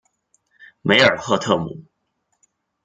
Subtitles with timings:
[0.81, 1.83] 梅尔赫特姆。